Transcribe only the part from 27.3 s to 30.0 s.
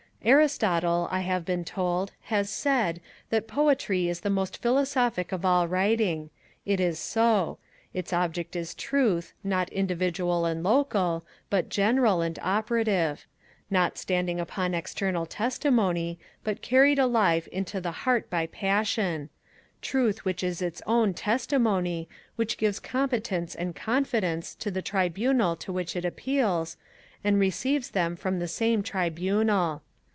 receives them from the same tribunal.